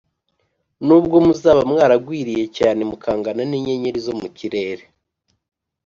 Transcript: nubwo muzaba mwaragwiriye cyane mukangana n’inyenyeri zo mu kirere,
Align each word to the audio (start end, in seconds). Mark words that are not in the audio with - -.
nubwo 0.85 1.15
muzaba 1.25 1.61
mwaragwiriye 1.71 2.43
cyane 2.57 2.81
mukangana 2.89 3.41
n’inyenyeri 3.49 3.99
zo 4.05 4.13
mu 4.19 4.27
kirere, 4.37 4.83